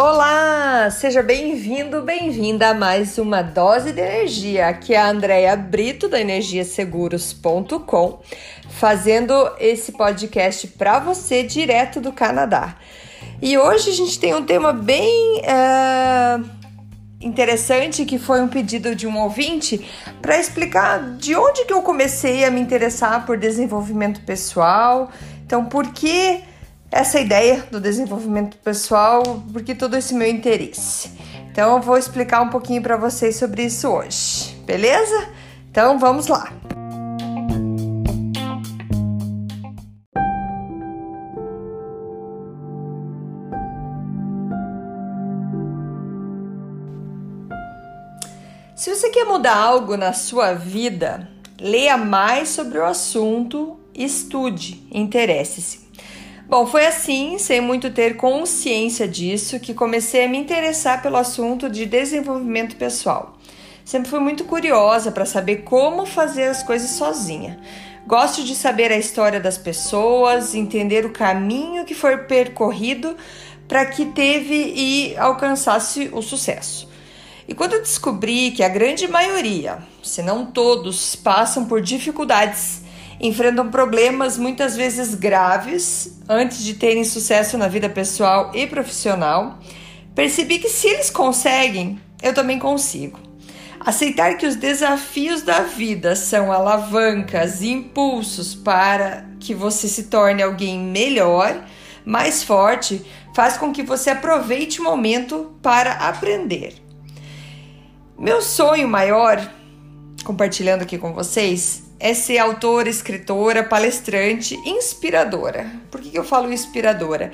Olá, 0.00 0.88
seja 0.92 1.24
bem-vindo, 1.24 2.02
bem-vinda 2.02 2.68
a 2.68 2.74
mais 2.74 3.18
uma 3.18 3.42
dose 3.42 3.92
de 3.92 4.00
energia. 4.00 4.68
Aqui 4.68 4.94
é 4.94 4.96
a 4.96 5.10
Andrea 5.10 5.56
Brito 5.56 6.08
da 6.08 6.20
energiaseguros.com, 6.20 8.20
fazendo 8.68 9.34
esse 9.58 9.90
podcast 9.90 10.68
para 10.68 11.00
você 11.00 11.42
direto 11.42 12.00
do 12.00 12.12
Canadá. 12.12 12.76
E 13.42 13.58
hoje 13.58 13.90
a 13.90 13.92
gente 13.92 14.20
tem 14.20 14.36
um 14.36 14.44
tema 14.44 14.72
bem 14.72 15.40
uh, 15.40 16.48
interessante 17.20 18.04
que 18.04 18.20
foi 18.20 18.40
um 18.40 18.46
pedido 18.46 18.94
de 18.94 19.04
um 19.04 19.18
ouvinte 19.18 19.84
para 20.22 20.38
explicar 20.38 21.16
de 21.16 21.34
onde 21.34 21.64
que 21.64 21.72
eu 21.72 21.82
comecei 21.82 22.44
a 22.44 22.52
me 22.52 22.60
interessar 22.60 23.26
por 23.26 23.36
desenvolvimento 23.36 24.20
pessoal. 24.20 25.10
Então, 25.44 25.64
por 25.64 25.88
que 25.88 26.44
essa 26.90 27.20
ideia 27.20 27.64
do 27.70 27.80
desenvolvimento 27.80 28.56
pessoal, 28.58 29.22
porque 29.52 29.74
todo 29.74 29.96
esse 29.96 30.14
meu 30.14 30.28
interesse. 30.28 31.10
Então 31.50 31.76
eu 31.76 31.82
vou 31.82 31.98
explicar 31.98 32.40
um 32.40 32.50
pouquinho 32.50 32.82
para 32.82 32.96
vocês 32.96 33.36
sobre 33.36 33.64
isso 33.64 33.88
hoje, 33.88 34.54
beleza? 34.64 35.28
Então 35.70 35.98
vamos 35.98 36.26
lá. 36.28 36.52
Se 48.74 48.94
você 48.94 49.10
quer 49.10 49.24
mudar 49.24 49.56
algo 49.56 49.96
na 49.96 50.12
sua 50.12 50.54
vida, 50.54 51.28
leia 51.60 51.96
mais 51.96 52.50
sobre 52.50 52.78
o 52.78 52.84
assunto, 52.84 53.76
estude, 53.92 54.86
interesse-se. 54.92 55.87
Bom, 56.48 56.66
foi 56.66 56.86
assim, 56.86 57.36
sem 57.36 57.60
muito 57.60 57.90
ter 57.90 58.16
consciência 58.16 59.06
disso, 59.06 59.60
que 59.60 59.74
comecei 59.74 60.24
a 60.24 60.28
me 60.28 60.38
interessar 60.38 61.02
pelo 61.02 61.18
assunto 61.18 61.68
de 61.68 61.84
desenvolvimento 61.84 62.74
pessoal. 62.76 63.36
Sempre 63.84 64.08
fui 64.08 64.18
muito 64.18 64.44
curiosa 64.44 65.12
para 65.12 65.26
saber 65.26 65.56
como 65.56 66.06
fazer 66.06 66.44
as 66.44 66.62
coisas 66.62 66.88
sozinha. 66.92 67.60
Gosto 68.06 68.42
de 68.42 68.54
saber 68.54 68.90
a 68.90 68.96
história 68.96 69.38
das 69.38 69.58
pessoas, 69.58 70.54
entender 70.54 71.04
o 71.04 71.12
caminho 71.12 71.84
que 71.84 71.94
foi 71.94 72.16
percorrido 72.16 73.14
para 73.68 73.84
que 73.84 74.06
teve 74.06 74.72
e 74.74 75.14
alcançasse 75.18 76.08
o 76.14 76.22
sucesso. 76.22 76.88
E 77.46 77.52
quando 77.52 77.78
descobri 77.78 78.52
que 78.52 78.62
a 78.62 78.70
grande 78.70 79.06
maioria, 79.06 79.80
se 80.02 80.22
não 80.22 80.46
todos, 80.46 81.14
passam 81.14 81.66
por 81.66 81.82
dificuldades 81.82 82.87
enfrentam 83.20 83.70
problemas 83.70 84.38
muitas 84.38 84.76
vezes 84.76 85.14
graves 85.14 86.20
antes 86.28 86.62
de 86.62 86.74
terem 86.74 87.04
sucesso 87.04 87.58
na 87.58 87.68
vida 87.68 87.88
pessoal 87.88 88.52
e 88.54 88.66
profissional, 88.66 89.58
percebi 90.14 90.58
que 90.58 90.68
se 90.68 90.88
eles 90.88 91.10
conseguem, 91.10 92.00
eu 92.22 92.32
também 92.32 92.58
consigo. 92.58 93.18
Aceitar 93.80 94.36
que 94.36 94.46
os 94.46 94.56
desafios 94.56 95.42
da 95.42 95.60
vida 95.60 96.14
são 96.14 96.52
alavancas 96.52 97.62
e 97.62 97.70
impulsos 97.70 98.54
para 98.54 99.24
que 99.40 99.54
você 99.54 99.88
se 99.88 100.04
torne 100.04 100.42
alguém 100.42 100.78
melhor, 100.78 101.64
mais 102.04 102.42
forte, 102.42 103.04
faz 103.34 103.56
com 103.56 103.72
que 103.72 103.82
você 103.82 104.10
aproveite 104.10 104.80
o 104.80 104.84
momento 104.84 105.56
para 105.62 105.92
aprender. 105.92 106.74
Meu 108.18 108.42
sonho 108.42 108.88
maior, 108.88 109.40
compartilhando 110.24 110.82
aqui 110.82 110.98
com 110.98 111.12
vocês, 111.14 111.87
é 112.00 112.14
ser 112.14 112.38
autora, 112.38 112.88
escritora, 112.88 113.64
palestrante, 113.64 114.54
inspiradora. 114.64 115.70
Por 115.90 116.00
que, 116.00 116.10
que 116.10 116.18
eu 116.18 116.24
falo 116.24 116.52
inspiradora? 116.52 117.32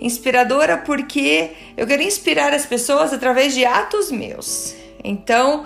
Inspiradora 0.00 0.78
porque 0.78 1.50
eu 1.76 1.86
quero 1.86 2.02
inspirar 2.02 2.52
as 2.52 2.66
pessoas 2.66 3.12
através 3.12 3.54
de 3.54 3.64
atos 3.64 4.10
meus. 4.10 4.74
Então, 5.04 5.64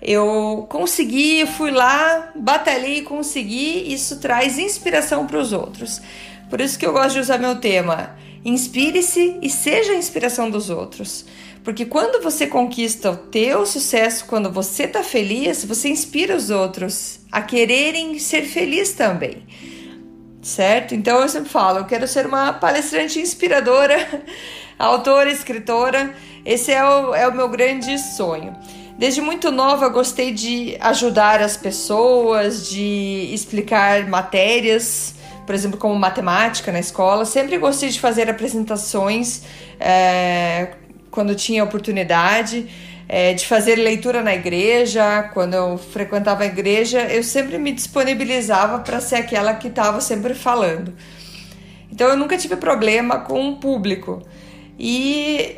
eu 0.00 0.66
consegui, 0.68 1.46
fui 1.46 1.70
lá, 1.70 2.32
batalhei 2.34 3.02
consegui, 3.02 3.92
isso 3.92 4.18
traz 4.20 4.58
inspiração 4.58 5.26
para 5.26 5.38
os 5.38 5.52
outros. 5.52 6.00
Por 6.48 6.60
isso 6.60 6.78
que 6.78 6.84
eu 6.84 6.92
gosto 6.92 7.14
de 7.14 7.20
usar 7.20 7.38
meu 7.38 7.56
tema: 7.56 8.16
inspire-se 8.44 9.38
e 9.40 9.48
seja 9.48 9.92
a 9.92 9.96
inspiração 9.96 10.50
dos 10.50 10.70
outros. 10.70 11.24
Porque 11.64 11.86
quando 11.86 12.22
você 12.22 12.46
conquista 12.46 13.10
o 13.10 13.16
teu 13.16 13.64
sucesso, 13.64 14.24
quando 14.26 14.50
você 14.50 14.86
tá 14.86 15.02
feliz, 15.02 15.64
você 15.64 15.88
inspira 15.88 16.36
os 16.36 16.50
outros 16.50 17.20
a 17.30 17.40
quererem 17.40 18.18
ser 18.18 18.42
felizes 18.42 18.94
também. 18.94 19.46
Certo? 20.42 20.92
Então 20.92 21.20
eu 21.20 21.28
sempre 21.28 21.48
falo, 21.48 21.78
eu 21.78 21.84
quero 21.84 22.08
ser 22.08 22.26
uma 22.26 22.52
palestrante 22.52 23.20
inspiradora, 23.20 23.96
autora, 24.76 25.30
escritora. 25.30 26.14
Esse 26.44 26.72
é 26.72 26.84
o, 26.84 27.14
é 27.14 27.28
o 27.28 27.34
meu 27.34 27.48
grande 27.48 27.96
sonho. 27.96 28.52
Desde 28.98 29.20
muito 29.20 29.52
nova 29.52 29.88
gostei 29.88 30.32
de 30.32 30.76
ajudar 30.80 31.40
as 31.40 31.56
pessoas, 31.56 32.68
de 32.68 33.30
explicar 33.32 34.06
matérias, 34.08 35.14
por 35.46 35.54
exemplo, 35.54 35.78
como 35.78 35.94
matemática 35.94 36.72
na 36.72 36.80
escola. 36.80 37.24
Sempre 37.24 37.56
gostei 37.58 37.88
de 37.88 38.00
fazer 38.00 38.28
apresentações 38.28 39.42
é, 39.78 40.74
quando 41.12 41.36
tinha 41.36 41.62
oportunidade 41.62 42.66
é, 43.08 43.34
de 43.34 43.46
fazer 43.46 43.76
leitura 43.76 44.22
na 44.22 44.34
igreja. 44.34 45.30
Quando 45.34 45.54
eu 45.54 45.78
frequentava 45.78 46.42
a 46.42 46.46
igreja, 46.46 47.02
eu 47.02 47.22
sempre 47.22 47.58
me 47.58 47.70
disponibilizava 47.70 48.80
para 48.80 49.00
ser 49.00 49.16
aquela 49.16 49.54
que 49.54 49.68
estava 49.68 50.00
sempre 50.00 50.34
falando. 50.34 50.92
Então 51.92 52.08
eu 52.08 52.16
nunca 52.16 52.38
tive 52.38 52.56
problema 52.56 53.18
com 53.18 53.50
o 53.50 53.56
público. 53.56 54.22
E, 54.78 55.54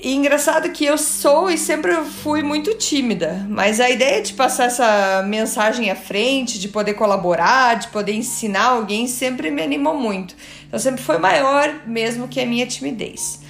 e 0.00 0.12
engraçado 0.12 0.70
que 0.70 0.84
eu 0.84 0.98
sou 0.98 1.48
e 1.48 1.56
sempre 1.56 1.94
fui 2.04 2.42
muito 2.42 2.74
tímida, 2.74 3.46
mas 3.48 3.78
a 3.78 3.88
ideia 3.88 4.20
de 4.20 4.32
passar 4.32 4.64
essa 4.64 5.22
mensagem 5.24 5.88
à 5.88 5.94
frente, 5.94 6.58
de 6.58 6.66
poder 6.68 6.94
colaborar, 6.94 7.76
de 7.76 7.88
poder 7.88 8.12
ensinar 8.12 8.64
alguém, 8.64 9.06
sempre 9.06 9.52
me 9.52 9.62
animou 9.62 9.94
muito. 9.94 10.34
Então 10.66 10.80
sempre 10.80 11.00
foi 11.00 11.18
maior 11.18 11.82
mesmo 11.86 12.26
que 12.26 12.40
a 12.40 12.46
minha 12.46 12.66
timidez. 12.66 13.41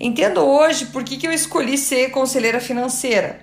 Entendo 0.00 0.40
hoje 0.40 0.86
por 0.86 1.02
que, 1.02 1.16
que 1.16 1.26
eu 1.26 1.32
escolhi 1.32 1.76
ser 1.76 2.10
conselheira 2.10 2.60
financeira. 2.60 3.40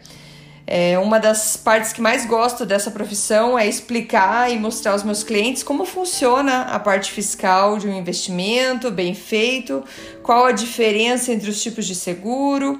É, 0.67 0.97
uma 0.97 1.19
das 1.19 1.55
partes 1.55 1.93
que 1.93 2.01
mais 2.01 2.25
gosto 2.25 2.65
dessa 2.65 2.89
profissão 2.89 3.57
é 3.59 3.67
explicar 3.67 4.51
e 4.51 4.57
mostrar 4.57 4.93
aos 4.93 5.03
meus 5.03 5.23
clientes 5.23 5.61
como 5.61 5.85
funciona 5.85 6.63
a 6.63 6.79
parte 6.79 7.11
fiscal 7.11 7.77
de 7.77 7.87
um 7.87 7.93
investimento 7.93 8.89
bem 8.89 9.13
feito, 9.13 9.83
qual 10.23 10.45
a 10.45 10.51
diferença 10.51 11.31
entre 11.31 11.49
os 11.49 11.61
tipos 11.61 11.85
de 11.85 11.93
seguro. 11.93 12.79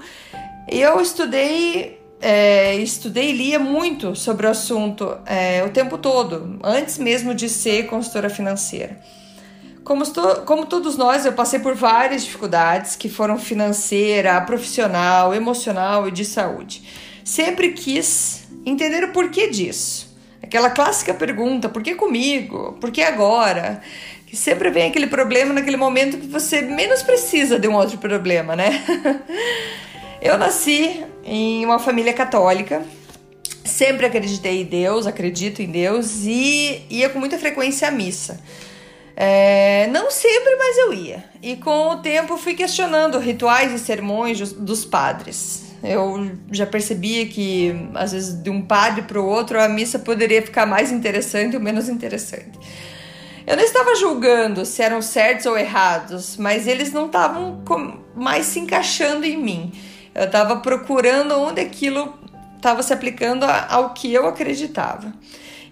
Eu 0.68 1.00
estudei, 1.00 2.02
é, 2.20 2.76
estudei 2.78 3.30
e 3.30 3.34
lia 3.34 3.60
muito 3.60 4.16
sobre 4.16 4.48
o 4.48 4.50
assunto 4.50 5.16
é, 5.24 5.64
o 5.64 5.70
tempo 5.70 6.00
todo, 6.00 6.58
antes 6.64 6.98
mesmo 6.98 7.36
de 7.36 7.48
ser 7.48 7.86
consultora 7.86 8.32
financeira. 8.32 9.00
Como, 9.86 10.04
como 10.48 10.66
todos 10.66 10.98
nós, 10.98 11.28
eu 11.28 11.34
passei 11.34 11.60
por 11.60 11.76
várias 11.76 12.26
dificuldades 12.26 12.96
que 12.96 13.08
foram 13.08 13.38
financeira, 13.38 14.42
profissional, 14.42 15.32
emocional 15.32 16.08
e 16.08 16.12
de 16.12 16.26
saúde. 16.26 16.82
Sempre 17.24 17.72
quis 17.72 18.48
entender 18.66 19.04
o 19.04 19.10
porquê 19.10 19.48
disso. 19.48 20.18
Aquela 20.42 20.72
clássica 20.72 21.14
pergunta: 21.14 21.70
por 21.70 21.84
que 21.84 21.94
comigo? 21.94 22.76
Por 22.82 22.90
que 22.90 23.04
agora? 23.04 23.80
Que 24.26 24.36
sempre 24.36 24.72
vem 24.72 24.90
aquele 24.90 25.06
problema 25.06 25.54
naquele 25.54 25.78
momento 25.78 26.18
que 26.18 26.26
você 26.26 26.64
menos 26.64 27.04
precisa 27.04 27.60
de 27.60 27.68
um 27.68 27.76
outro 27.76 28.00
problema, 28.00 28.56
né? 28.56 28.84
eu 30.20 30.36
nasci 30.36 31.04
em 31.24 31.64
uma 31.64 31.78
família 31.78 32.12
católica, 32.12 32.84
sempre 33.64 34.08
acreditei 34.08 34.62
em 34.62 34.66
Deus, 34.66 35.06
acredito 35.06 35.62
em 35.62 35.68
Deus 35.68 36.24
e 36.24 36.88
ia 36.90 37.08
com 37.08 37.20
muita 37.20 37.38
frequência 37.38 37.88
à 37.88 37.92
missa. 37.92 38.42
É, 39.16 39.88
não 39.88 40.12
sempre, 40.12 40.56
mas 40.58 40.78
eu 40.78 40.94
ia. 40.94 41.24
E 41.42 41.56
com 41.56 41.90
o 41.90 41.98
tempo 41.98 42.38
fui 42.38 42.54
questionando 42.54 43.18
rituais 43.18 43.72
e 43.72 43.80
sermões 43.80 44.52
dos, 44.52 44.84
padres. 44.84 45.64
Eu 45.82 46.32
já 46.52 46.66
percebia 46.66 47.26
que, 47.28 47.74
às 47.94 48.12
vezes, 48.12 48.34
de 48.34 48.50
um 48.50 48.62
padre 48.62 49.04
para 49.04 49.20
o 49.20 49.26
outro, 49.26 49.62
a 49.62 49.70
missa 49.70 49.98
poderia 50.00 50.42
ficar 50.42 50.66
mais 50.66 50.92
interessante 50.92 51.56
ou 51.56 51.62
menos 51.62 51.88
interessante. 51.88 52.60
Eu 53.48 53.56
não 53.56 53.64
estava 53.64 53.96
julgando 53.96 54.66
se 54.66 54.82
eram 54.82 55.02
certos 55.02 55.46
ou 55.46 55.58
errados, 55.58 56.36
mas 56.36 56.68
eles 56.68 56.92
não 56.92 57.06
estavam 57.06 57.64
mais 58.16 58.48
se 58.48 58.60
encaixando 58.60 59.24
em 59.24 59.38
mim. 59.38 59.72
Eu 60.14 60.26
estava 60.26 60.58
procurando 60.58 61.40
onde 61.40 61.62
aquilo 61.62 62.14
estava 62.58 62.82
se 62.82 62.92
aplicando 62.92 63.46
ao 63.70 63.94
que 63.94 64.12
eu 64.12 64.28
acreditava 64.28 65.14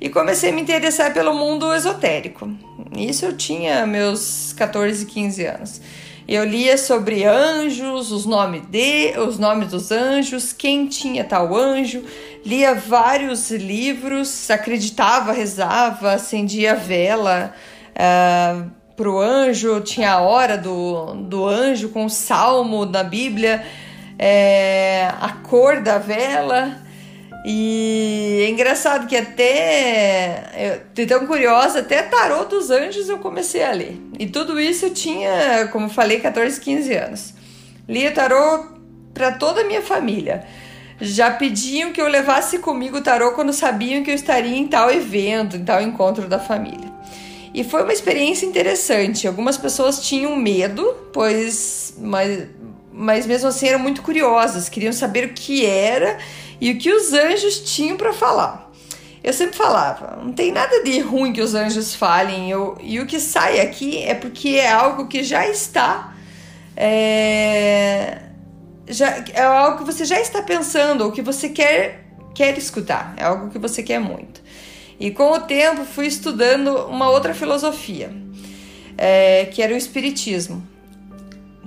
e 0.03 0.09
comecei 0.09 0.49
a 0.49 0.53
me 0.53 0.59
interessar 0.59 1.13
pelo 1.13 1.33
mundo 1.33 1.73
esotérico. 1.73 2.51
Isso 2.93 3.25
eu 3.25 3.37
tinha 3.37 3.87
meus 3.87 4.51
14, 4.51 5.05
15 5.05 5.45
anos. 5.45 5.81
Eu 6.27 6.43
lia 6.43 6.77
sobre 6.77 7.23
anjos, 7.23 8.11
os 8.11 8.25
nomes 8.25 8.63
de, 8.69 9.17
os 9.17 9.39
nomes 9.39 9.69
dos 9.69 9.93
anjos, 9.93 10.51
quem 10.51 10.87
tinha 10.87 11.23
tal 11.23 11.55
anjo, 11.55 12.03
lia 12.45 12.75
vários 12.75 13.49
livros, 13.49 14.51
acreditava, 14.51 15.31
rezava, 15.31 16.15
acendia 16.15 16.75
vela, 16.75 17.53
uh, 17.91 18.69
pro 18.97 19.21
anjo, 19.21 19.79
tinha 19.79 20.15
a 20.15 20.19
hora 20.19 20.57
do, 20.57 21.13
do 21.13 21.47
anjo 21.47 21.87
com 21.87 22.03
o 22.03 22.09
salmo 22.09 22.85
da 22.85 23.05
Bíblia, 23.05 23.65
é, 24.19 25.13
a 25.21 25.29
cor 25.43 25.79
da 25.79 25.97
vela. 25.97 26.82
E 27.45 28.43
é 28.45 28.49
engraçado 28.49 29.05
que 29.05 29.17
até, 29.17 30.81
eu, 30.95 31.05
tão 31.05 31.27
curiosa, 31.27 31.79
até 31.79 32.01
Tarô 32.01 32.45
dos 32.45 32.69
Anjos 32.71 33.09
eu 33.09 33.17
comecei 33.17 33.63
a 33.63 33.71
ler. 33.71 33.99
E 34.17 34.27
tudo 34.27 34.59
isso 34.59 34.85
eu 34.85 34.93
tinha, 34.93 35.67
como 35.71 35.89
falei, 35.89 36.21
14, 36.21 36.59
15 36.61 36.93
anos. 36.93 37.33
Lia 37.87 38.11
tarô 38.11 38.65
para 39.13 39.33
toda 39.33 39.61
a 39.61 39.63
minha 39.65 39.81
família. 39.81 40.45
Já 41.01 41.31
pediam 41.31 41.91
que 41.91 41.99
eu 41.99 42.07
levasse 42.07 42.59
comigo 42.59 42.99
o 42.99 43.01
tarô 43.01 43.33
quando 43.33 43.51
sabiam 43.51 44.03
que 44.03 44.11
eu 44.11 44.15
estaria 44.15 44.57
em 44.57 44.67
tal 44.67 44.89
evento, 44.89 45.57
em 45.57 45.65
tal 45.65 45.81
encontro 45.81 46.29
da 46.29 46.39
família. 46.39 46.93
E 47.53 47.63
foi 47.63 47.83
uma 47.83 47.91
experiência 47.91 48.45
interessante. 48.45 49.27
Algumas 49.27 49.57
pessoas 49.57 50.01
tinham 50.01 50.35
medo, 50.37 50.95
pois 51.11 51.93
mas, 51.97 52.47
mas 52.91 53.25
mesmo 53.27 53.49
assim 53.49 53.67
eram 53.67 53.79
muito 53.79 54.01
curiosas, 54.01 54.69
queriam 54.69 54.93
saber 54.93 55.25
o 55.25 55.33
que 55.33 55.65
era 55.65 56.17
e 56.63 56.71
o 56.71 56.77
que 56.77 56.89
os 56.93 57.11
anjos 57.11 57.59
tinham 57.59 57.97
para 57.97 58.13
falar. 58.13 58.71
Eu 59.21 59.33
sempre 59.33 59.57
falava, 59.57 60.15
não 60.23 60.31
tem 60.31 60.49
nada 60.49 60.81
de 60.81 60.97
ruim 60.99 61.33
que 61.33 61.41
os 61.41 61.53
anjos 61.53 61.93
falem, 61.93 62.49
eu, 62.49 62.77
e 62.79 63.01
o 63.01 63.05
que 63.05 63.19
sai 63.19 63.59
aqui 63.59 64.01
é 64.01 64.15
porque 64.15 64.51
é 64.51 64.71
algo 64.71 65.09
que 65.09 65.23
já 65.23 65.45
está. 65.45 66.15
É, 66.77 68.17
já, 68.87 69.25
é 69.33 69.41
algo 69.41 69.79
que 69.79 69.83
você 69.83 70.05
já 70.05 70.21
está 70.21 70.41
pensando, 70.41 71.03
ou 71.03 71.11
que 71.11 71.21
você 71.21 71.49
quer, 71.49 72.05
quer 72.33 72.57
escutar, 72.57 73.13
é 73.17 73.25
algo 73.25 73.49
que 73.49 73.59
você 73.59 73.83
quer 73.83 73.99
muito. 73.99 74.41
E 74.97 75.11
com 75.11 75.33
o 75.33 75.41
tempo 75.41 75.83
fui 75.83 76.07
estudando 76.07 76.73
uma 76.87 77.09
outra 77.09 77.33
filosofia, 77.33 78.09
é, 78.97 79.49
que 79.51 79.61
era 79.61 79.73
o 79.73 79.77
Espiritismo 79.77 80.65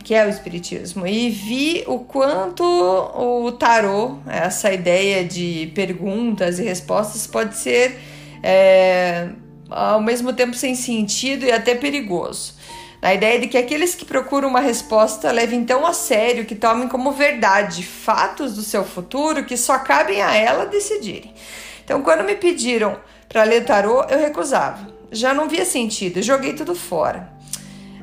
que 0.07 0.15
é 0.15 0.25
o 0.25 0.29
espiritismo 0.29 1.05
e 1.05 1.29
vi 1.29 1.83
o 1.89 1.99
quanto 1.99 2.63
o 2.63 3.51
tarô, 3.51 4.19
essa 4.25 4.73
ideia 4.73 5.25
de 5.25 5.73
perguntas 5.75 6.61
e 6.61 6.63
respostas 6.63 7.27
pode 7.27 7.57
ser 7.57 7.99
é, 8.41 9.31
ao 9.69 10.01
mesmo 10.01 10.33
tempo 10.33 10.55
sem 10.55 10.77
sentido 10.77 11.45
e 11.45 11.51
até 11.51 11.75
perigoso. 11.75 12.55
A 13.03 13.15
ideia 13.15 13.41
de 13.41 13.49
que 13.49 13.59
aqueles 13.59 13.97
que 13.97 14.05
procuram 14.05 14.49
uma 14.49 14.61
resposta 14.61 15.33
levem 15.33 15.65
tão 15.65 15.85
a 15.85 15.93
sério 15.93 16.47
que 16.47 16.55
tomem 16.55 16.87
como 16.87 17.11
verdade 17.11 17.83
fatos 17.83 18.55
do 18.55 18.63
seu 18.63 18.85
futuro 18.85 19.45
que 19.45 19.57
só 19.57 19.77
cabem 19.81 20.23
a 20.23 20.37
ela 20.37 20.67
decidirem. 20.67 21.35
Então, 21.85 22.01
quando 22.01 22.23
me 22.23 22.37
pediram 22.37 22.97
para 23.29 23.43
ler 23.43 23.65
tarô, 23.65 24.05
eu 24.05 24.21
recusava. 24.21 24.87
Já 25.11 25.35
não 25.35 25.49
via 25.49 25.65
sentido, 25.65 26.23
joguei 26.23 26.53
tudo 26.53 26.77
fora. 26.77 27.35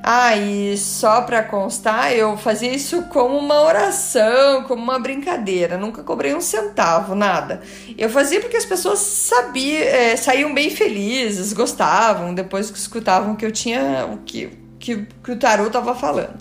Ah, 0.06 0.36
e 0.36 0.78
só 0.78 1.22
para 1.22 1.42
constar, 1.44 2.12
eu 2.12 2.36
fazia 2.36 2.74
isso 2.74 3.04
como 3.04 3.38
uma 3.38 3.62
oração, 3.62 4.64
como 4.64 4.84
uma 4.84 5.00
brincadeira. 5.00 5.78
Nunca 5.78 6.04
cobrei 6.04 6.36
um 6.36 6.42
centavo, 6.42 7.16
nada. 7.16 7.62
Eu 7.98 8.10
fazia 8.10 8.42
porque 8.42 8.58
as 8.58 8.66
pessoas 8.66 9.00
sabiam, 9.00 9.82
é, 9.82 10.18
saíam 10.18 10.54
bem 10.54 10.70
felizes, 10.70 11.54
gostavam, 11.54 12.34
depois 12.34 12.70
que 12.70 12.78
escutavam 12.78 13.38
que 13.38 13.46
eu 13.46 13.52
tinha 13.52 14.06
o 14.12 14.18
que, 14.18 14.50
que, 14.78 15.08
que 15.24 15.32
o 15.32 15.40
tarô 15.40 15.68
estava 15.68 15.96
falando. 15.96 16.38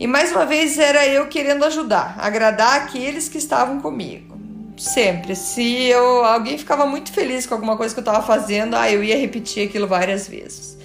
E 0.00 0.08
mais 0.08 0.32
uma 0.32 0.44
vez 0.44 0.76
era 0.76 1.06
eu 1.06 1.28
querendo 1.28 1.64
ajudar, 1.64 2.16
agradar 2.18 2.74
aqueles 2.82 3.28
que 3.28 3.38
estavam 3.38 3.80
comigo. 3.80 4.36
Sempre. 4.76 5.36
Se 5.36 5.62
eu, 5.84 6.24
alguém 6.24 6.58
ficava 6.58 6.86
muito 6.86 7.12
feliz 7.12 7.46
com 7.46 7.54
alguma 7.54 7.76
coisa 7.76 7.94
que 7.94 8.00
eu 8.00 8.02
estava 8.02 8.26
fazendo, 8.26 8.74
ah, 8.74 8.90
eu 8.90 9.04
ia 9.04 9.16
repetir 9.16 9.68
aquilo 9.68 9.86
várias 9.86 10.26
vezes. 10.26 10.79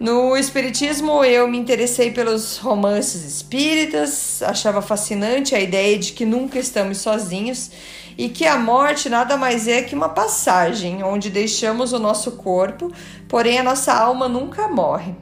No 0.00 0.34
Espiritismo, 0.34 1.22
eu 1.22 1.46
me 1.46 1.58
interessei 1.58 2.10
pelos 2.10 2.56
romances 2.56 3.22
espíritas, 3.22 4.42
achava 4.42 4.80
fascinante 4.80 5.54
a 5.54 5.60
ideia 5.60 5.98
de 5.98 6.14
que 6.14 6.24
nunca 6.24 6.58
estamos 6.58 6.96
sozinhos 6.96 7.70
e 8.16 8.30
que 8.30 8.46
a 8.46 8.56
morte 8.56 9.10
nada 9.10 9.36
mais 9.36 9.68
é 9.68 9.82
que 9.82 9.94
uma 9.94 10.08
passagem 10.08 11.04
onde 11.04 11.28
deixamos 11.28 11.92
o 11.92 11.98
nosso 11.98 12.32
corpo, 12.32 12.90
porém 13.28 13.58
a 13.58 13.62
nossa 13.62 13.92
alma 13.92 14.26
nunca 14.26 14.68
morre. 14.68 15.14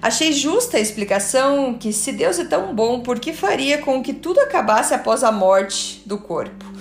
Achei 0.00 0.32
justa 0.32 0.76
a 0.76 0.80
explicação 0.80 1.74
que, 1.74 1.92
se 1.92 2.12
Deus 2.12 2.38
é 2.38 2.44
tão 2.44 2.72
bom, 2.72 3.00
por 3.00 3.18
que 3.18 3.32
faria 3.32 3.78
com 3.78 4.00
que 4.04 4.14
tudo 4.14 4.38
acabasse 4.38 4.94
após 4.94 5.24
a 5.24 5.32
morte 5.32 6.00
do 6.06 6.16
corpo? 6.16 6.71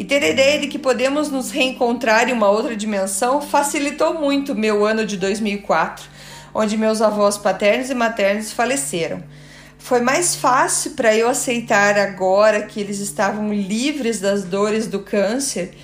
E 0.00 0.04
ter 0.04 0.24
a 0.24 0.28
ideia 0.28 0.58
de 0.58 0.66
que 0.66 0.78
podemos 0.78 1.30
nos 1.30 1.50
reencontrar 1.50 2.26
em 2.26 2.32
uma 2.32 2.48
outra 2.48 2.74
dimensão 2.74 3.42
facilitou 3.42 4.14
muito 4.14 4.54
meu 4.54 4.86
ano 4.86 5.04
de 5.04 5.18
2004, 5.18 6.08
onde 6.54 6.78
meus 6.78 7.02
avós 7.02 7.36
paternos 7.36 7.90
e 7.90 7.94
maternos 7.94 8.50
faleceram. 8.50 9.22
Foi 9.78 10.00
mais 10.00 10.34
fácil 10.34 10.92
para 10.92 11.14
eu 11.14 11.28
aceitar 11.28 11.98
agora 11.98 12.62
que 12.62 12.80
eles 12.80 12.98
estavam 12.98 13.52
livres 13.52 14.20
das 14.20 14.42
dores 14.42 14.86
do 14.86 15.00
câncer 15.00 15.74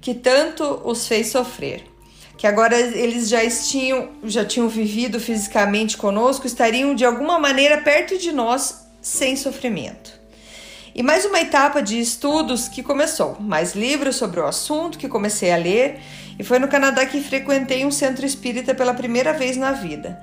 que 0.00 0.14
tanto 0.14 0.80
os 0.82 1.06
fez 1.06 1.26
sofrer. 1.26 1.84
Que 2.38 2.46
agora 2.46 2.80
eles 2.80 3.28
já 3.28 3.46
tinham, 3.46 4.08
já 4.24 4.46
tinham 4.46 4.70
vivido 4.70 5.20
fisicamente 5.20 5.98
conosco, 5.98 6.46
estariam 6.46 6.94
de 6.94 7.04
alguma 7.04 7.38
maneira 7.38 7.76
perto 7.82 8.16
de 8.16 8.32
nós 8.32 8.86
sem 9.02 9.36
sofrimento. 9.36 10.18
E 10.98 11.02
mais 11.02 11.26
uma 11.26 11.38
etapa 11.38 11.82
de 11.82 12.00
estudos 12.00 12.68
que 12.68 12.82
começou, 12.82 13.36
mais 13.38 13.74
livros 13.74 14.16
sobre 14.16 14.40
o 14.40 14.46
assunto 14.46 14.96
que 14.96 15.06
comecei 15.06 15.52
a 15.52 15.56
ler, 15.58 16.00
e 16.38 16.42
foi 16.42 16.58
no 16.58 16.68
Canadá 16.68 17.04
que 17.04 17.20
frequentei 17.20 17.84
um 17.84 17.90
centro 17.90 18.24
espírita 18.24 18.74
pela 18.74 18.94
primeira 18.94 19.34
vez 19.34 19.58
na 19.58 19.72
vida. 19.72 20.18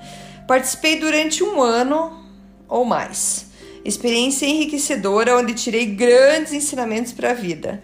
Participei 0.48 1.00
durante 1.00 1.44
um 1.44 1.62
ano 1.62 2.26
ou 2.68 2.86
mais. 2.86 3.52
Experiência 3.86 4.48
enriquecedora 4.48 5.38
onde 5.38 5.54
tirei 5.54 5.86
grandes 5.86 6.54
ensinamentos 6.54 7.12
para 7.12 7.30
a 7.30 7.34
vida. 7.36 7.84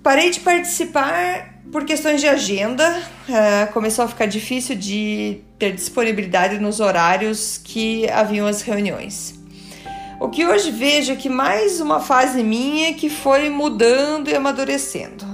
Parei 0.00 0.30
de 0.30 0.38
participar 0.38 1.52
por 1.72 1.84
questões 1.84 2.20
de 2.20 2.28
agenda, 2.28 2.96
uh, 3.28 3.72
começou 3.72 4.04
a 4.04 4.08
ficar 4.08 4.26
difícil 4.26 4.76
de 4.76 5.40
ter 5.58 5.72
disponibilidade 5.72 6.60
nos 6.60 6.78
horários 6.78 7.58
que 7.58 8.08
haviam 8.08 8.46
as 8.46 8.62
reuniões. 8.62 9.42
O 10.20 10.28
que 10.28 10.46
hoje 10.46 10.70
vejo 10.70 11.12
é 11.12 11.16
que 11.16 11.28
mais 11.28 11.80
uma 11.80 12.00
fase 12.00 12.42
minha 12.42 12.94
que 12.94 13.10
foi 13.10 13.50
mudando 13.50 14.28
e 14.28 14.34
amadurecendo. 14.34 15.24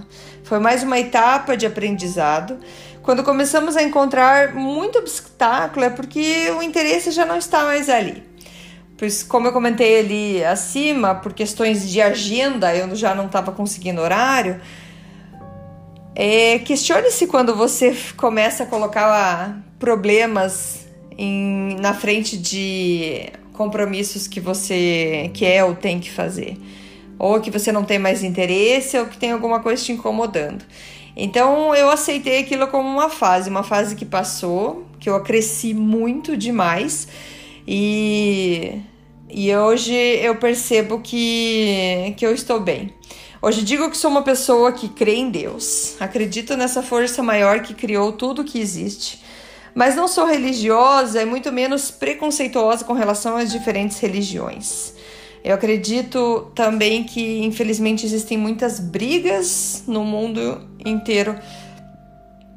Foi 0.42 0.58
mais 0.58 0.82
uma 0.82 0.98
etapa 0.98 1.56
de 1.56 1.66
aprendizado. 1.66 2.58
Quando 3.02 3.22
começamos 3.22 3.76
a 3.76 3.82
encontrar 3.82 4.54
muito 4.54 4.98
obstáculo 4.98 5.84
é 5.84 5.90
porque 5.90 6.50
o 6.58 6.62
interesse 6.62 7.10
já 7.10 7.24
não 7.24 7.36
está 7.36 7.64
mais 7.64 7.88
ali. 7.88 8.22
Pois, 8.96 9.22
como 9.22 9.48
eu 9.48 9.52
comentei 9.52 10.00
ali 10.00 10.44
acima, 10.44 11.14
por 11.14 11.32
questões 11.32 11.88
de 11.88 12.00
agenda, 12.02 12.74
eu 12.74 12.94
já 12.94 13.14
não 13.14 13.26
estava 13.26 13.52
conseguindo 13.52 14.00
horário. 14.00 14.60
É, 16.14 16.58
Questione-se 16.58 17.26
quando 17.26 17.54
você 17.54 17.96
começa 18.16 18.64
a 18.64 18.66
colocar 18.66 19.58
problemas 19.78 20.86
em, 21.16 21.76
na 21.80 21.94
frente 21.94 22.36
de 22.36 23.30
compromissos 23.60 24.26
que 24.26 24.40
você 24.40 25.30
quer 25.34 25.62
ou 25.64 25.74
tem 25.74 26.00
que 26.00 26.10
fazer, 26.10 26.56
ou 27.18 27.38
que 27.42 27.50
você 27.50 27.70
não 27.70 27.84
tem 27.84 27.98
mais 27.98 28.24
interesse, 28.24 28.96
ou 28.96 29.04
que 29.04 29.18
tem 29.18 29.32
alguma 29.32 29.60
coisa 29.60 29.84
te 29.84 29.92
incomodando. 29.92 30.64
Então 31.14 31.74
eu 31.74 31.90
aceitei 31.90 32.38
aquilo 32.38 32.68
como 32.68 32.88
uma 32.88 33.10
fase, 33.10 33.50
uma 33.50 33.62
fase 33.62 33.96
que 33.96 34.06
passou, 34.06 34.86
que 34.98 35.10
eu 35.10 35.22
cresci 35.22 35.74
muito 35.74 36.38
demais 36.38 37.06
e, 37.68 38.80
e 39.28 39.54
hoje 39.54 39.92
eu 39.92 40.36
percebo 40.36 41.00
que, 41.00 42.14
que 42.16 42.24
eu 42.24 42.32
estou 42.32 42.60
bem. 42.60 42.94
Hoje 43.42 43.62
digo 43.62 43.90
que 43.90 43.96
sou 43.98 44.10
uma 44.10 44.22
pessoa 44.22 44.72
que 44.72 44.88
crê 44.88 45.16
em 45.16 45.28
Deus, 45.30 45.96
acredito 46.00 46.56
nessa 46.56 46.82
força 46.82 47.22
maior 47.22 47.60
que 47.60 47.74
criou 47.74 48.10
tudo 48.12 48.42
que 48.42 48.58
existe 48.58 49.20
mas 49.74 49.94
não 49.96 50.08
sou 50.08 50.26
religiosa 50.26 51.22
e 51.22 51.24
muito 51.24 51.52
menos 51.52 51.90
preconceituosa 51.90 52.84
com 52.84 52.92
relação 52.92 53.36
às 53.36 53.50
diferentes 53.50 53.98
religiões. 53.98 54.94
Eu 55.42 55.54
acredito 55.54 56.50
também 56.54 57.04
que, 57.04 57.42
infelizmente, 57.42 58.04
existem 58.04 58.36
muitas 58.36 58.78
brigas 58.78 59.84
no 59.86 60.04
mundo 60.04 60.68
inteiro 60.84 61.38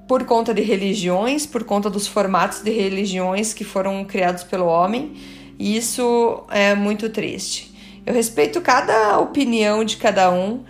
por 0.08 0.26
conta 0.26 0.54
de 0.54 0.62
religiões, 0.62 1.46
por 1.46 1.64
conta 1.64 1.90
dos 1.90 2.08
formatos 2.08 2.62
de 2.62 2.72
religiões 2.72 3.54
que 3.54 3.64
foram 3.64 4.04
criados 4.04 4.44
pelo 4.44 4.66
homem, 4.66 5.14
e 5.58 5.78
isso 5.78 6.44
é 6.52 6.76
muito 6.76 7.10
triste. 7.10 7.74
Eu 8.06 8.14
respeito 8.14 8.60
cada 8.60 9.18
opinião 9.20 9.86
de 9.86 9.96
cada 9.96 10.30
um 10.30 10.64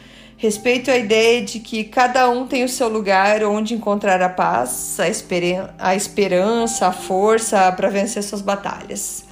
Respeito 0.44 0.92
a 0.92 0.98
ideia 0.98 1.42
de 1.42 1.58
que 1.58 1.86
cada 1.86 2.30
um 2.30 2.46
tem 2.46 2.66
o 2.66 2.68
seu 2.68 2.90
lugar 2.90 3.46
onde 3.46 3.74
encontrar 3.74 4.22
a 4.22 4.28
paz, 4.28 4.98
a, 5.00 5.06
a 5.80 5.96
esperança, 5.96 6.86
a 6.86 6.92
força 6.92 7.72
para 7.72 7.88
vencer 7.88 8.22
suas 8.24 8.42
batalhas. 8.42 9.24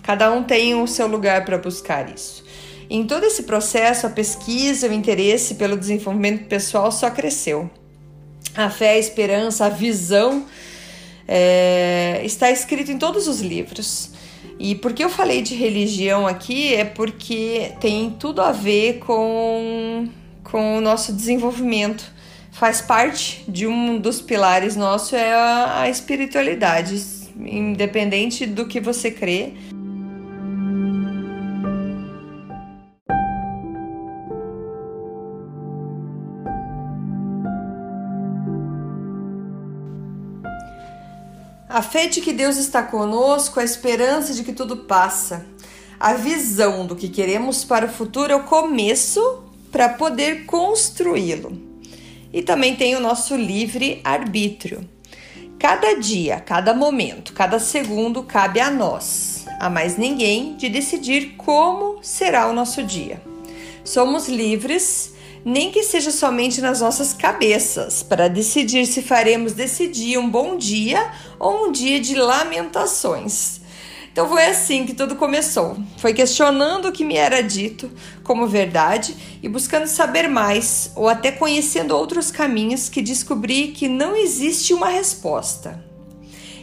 Cada 0.00 0.30
um 0.30 0.44
tem 0.44 0.76
o 0.80 0.86
seu 0.86 1.08
lugar 1.08 1.44
para 1.44 1.58
buscar 1.58 2.08
isso. 2.08 2.44
Em 2.88 3.04
todo 3.04 3.24
esse 3.24 3.42
processo, 3.42 4.06
a 4.06 4.10
pesquisa, 4.10 4.88
o 4.88 4.92
interesse 4.92 5.56
pelo 5.56 5.76
desenvolvimento 5.76 6.46
pessoal 6.46 6.92
só 6.92 7.10
cresceu. 7.10 7.68
A 8.54 8.70
fé, 8.70 8.90
a 8.90 8.98
esperança, 8.98 9.66
a 9.66 9.70
visão 9.70 10.46
é, 11.26 12.20
está 12.22 12.48
escrito 12.48 12.92
em 12.92 12.96
todos 12.96 13.26
os 13.26 13.40
livros. 13.40 14.12
E 14.56 14.76
por 14.76 14.92
que 14.92 15.02
eu 15.02 15.10
falei 15.10 15.42
de 15.42 15.56
religião 15.56 16.28
aqui 16.28 16.72
é 16.72 16.84
porque 16.84 17.72
tem 17.80 18.10
tudo 18.10 18.40
a 18.40 18.52
ver 18.52 19.00
com, 19.00 20.08
com 20.44 20.78
o 20.78 20.80
nosso 20.80 21.12
desenvolvimento. 21.12 22.04
Faz 22.52 22.80
parte 22.80 23.44
de 23.48 23.66
um 23.66 23.98
dos 23.98 24.20
pilares 24.20 24.76
nosso 24.76 25.14
é 25.14 25.32
a, 25.32 25.88
espiritualidade, 25.88 27.00
independente 27.36 28.44
do 28.44 28.66
que 28.66 28.80
você 28.80 29.10
crê. 29.10 29.54
A 41.68 41.82
fé 41.82 42.08
de 42.08 42.20
que 42.20 42.32
Deus 42.32 42.56
está 42.56 42.82
conosco, 42.82 43.60
a 43.60 43.64
esperança 43.64 44.34
de 44.34 44.42
que 44.42 44.52
tudo 44.52 44.76
passa, 44.78 45.46
a 46.00 46.14
visão 46.14 46.84
do 46.84 46.96
que 46.96 47.08
queremos 47.08 47.64
para 47.64 47.86
o 47.86 47.88
futuro 47.88 48.32
é 48.32 48.36
o 48.36 48.42
começo 48.42 49.49
para 49.70 49.88
poder 49.88 50.44
construí-lo. 50.46 51.52
E 52.32 52.42
também 52.42 52.76
tem 52.76 52.94
o 52.94 53.00
nosso 53.00 53.36
livre 53.36 54.00
arbítrio. 54.04 54.88
Cada 55.58 55.94
dia, 55.94 56.40
cada 56.40 56.72
momento, 56.72 57.32
cada 57.32 57.58
segundo 57.58 58.22
cabe 58.22 58.60
a 58.60 58.70
nós, 58.70 59.44
a 59.58 59.68
mais 59.68 59.98
ninguém, 59.98 60.56
de 60.56 60.68
decidir 60.68 61.34
como 61.36 61.98
será 62.02 62.48
o 62.48 62.52
nosso 62.52 62.82
dia. 62.82 63.20
Somos 63.84 64.28
livres 64.28 65.12
nem 65.44 65.70
que 65.70 65.82
seja 65.82 66.10
somente 66.10 66.60
nas 66.60 66.80
nossas 66.80 67.12
cabeças, 67.12 68.02
para 68.02 68.28
decidir 68.28 68.86
se 68.86 69.02
faremos 69.02 69.52
desse 69.52 69.88
dia 69.88 70.20
um 70.20 70.28
bom 70.28 70.56
dia 70.56 71.10
ou 71.38 71.66
um 71.66 71.72
dia 71.72 71.98
de 71.98 72.14
lamentações. 72.14 73.59
Então 74.12 74.28
foi 74.28 74.44
assim 74.46 74.84
que 74.84 74.94
tudo 74.94 75.16
começou. 75.16 75.76
Foi 75.98 76.12
questionando 76.12 76.88
o 76.88 76.92
que 76.92 77.04
me 77.04 77.16
era 77.16 77.42
dito 77.42 77.90
como 78.24 78.46
verdade 78.46 79.16
e 79.42 79.48
buscando 79.48 79.86
saber 79.86 80.28
mais, 80.28 80.92
ou 80.96 81.08
até 81.08 81.30
conhecendo 81.30 81.96
outros 81.96 82.30
caminhos 82.30 82.88
que 82.88 83.00
descobri 83.00 83.68
que 83.68 83.88
não 83.88 84.16
existe 84.16 84.74
uma 84.74 84.88
resposta. 84.88 85.84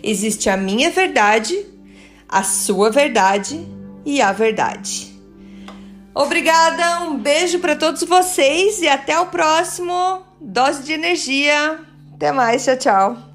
Existe 0.04 0.50
a 0.50 0.58
minha 0.58 0.92
verdade, 0.92 1.66
a 2.27 2.44
sua 2.44 2.89
verdade 2.89 3.66
e 4.06 4.22
a 4.22 4.32
verdade. 4.32 5.16
Obrigada, 6.13 7.01
um 7.01 7.18
beijo 7.18 7.60
para 7.60 7.75
todos 7.75 8.04
vocês 8.04 8.82
e 8.82 8.88
até 8.88 9.20
o 9.20 9.27
próximo 9.27 10.24
Dose 10.42 10.84
de 10.84 10.94
Energia. 10.94 11.80
Até 12.13 12.32
mais, 12.32 12.66
tchau, 12.66 12.77
tchau. 12.77 13.26